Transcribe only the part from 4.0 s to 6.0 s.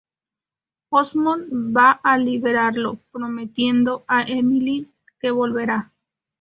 a Emmeline que volverá.